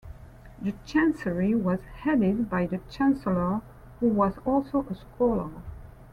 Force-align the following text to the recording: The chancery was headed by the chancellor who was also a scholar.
The 0.59 0.73
chancery 0.83 1.53
was 1.53 1.81
headed 1.99 2.49
by 2.49 2.65
the 2.65 2.79
chancellor 2.89 3.61
who 3.99 4.07
was 4.07 4.33
also 4.45 4.83
a 4.89 4.95
scholar. 4.95 5.51